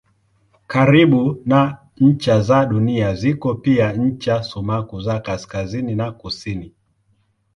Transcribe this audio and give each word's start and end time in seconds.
Karibu 0.71 1.41
na 1.45 1.77
ncha 1.99 2.41
za 2.41 2.65
Dunia 2.65 3.13
ziko 3.15 3.55
pia 3.55 3.93
ncha 3.93 4.43
sumaku 4.43 5.01
za 5.01 5.19
kaskazini 5.19 5.95
na 5.95 6.11
kusini. 6.11 6.73